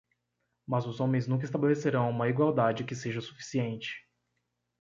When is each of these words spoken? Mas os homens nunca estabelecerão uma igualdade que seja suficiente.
Mas 0.67 0.87
os 0.87 0.99
homens 0.99 1.27
nunca 1.27 1.45
estabelecerão 1.45 2.09
uma 2.09 2.27
igualdade 2.27 2.83
que 2.83 2.95
seja 2.95 3.21
suficiente. 3.21 4.09